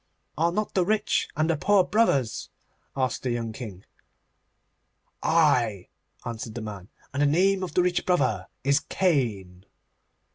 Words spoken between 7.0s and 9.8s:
'and the name of the rich brother is Cain.